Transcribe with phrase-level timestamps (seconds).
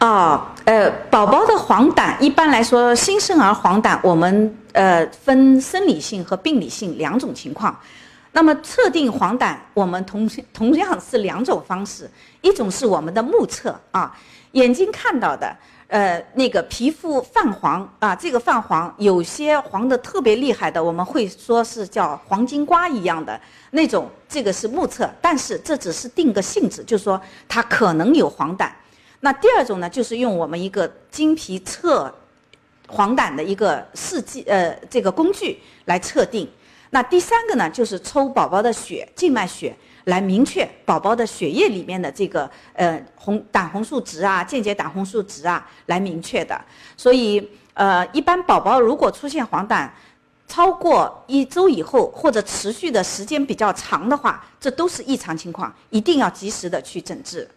[0.00, 7.78] 哦，呃，宝宝的黄疸一般来说，新生儿黄疸我们呃分生理性和病理性两种情况。
[8.32, 12.10] 那么测定黄疸，我们同同样是两种方式，
[12.40, 14.16] 一种是我们的目测啊，
[14.52, 15.54] 眼睛看到的，
[15.88, 23.38] 呃，那个皮肤泛黄啊，这个泛黄有些黄的特别厉害的，我们会说是叫黄金瓜一样的
[23.72, 28.66] 那种，这个是目测，但是这只是定个性质，就是说它可能有黄疸。
[29.20, 32.12] 那第二种呢，就是用我们一个经皮测
[32.88, 36.48] 黄疸的一个试剂呃这个工具来测定。
[36.90, 46.60] 那第三个呢，就是抽宝宝的血，静脉血，来明确宝宝的血液里面的这个呃红胆红素值啊，间接胆红素值啊，来明确的。
[46.96, 49.88] 所以呃，一般宝宝如果出现黄疸
[50.48, 57.48] 超过一周以后，或者持续的时间比较长的话，这都是异常情况，一定要及时的去诊治。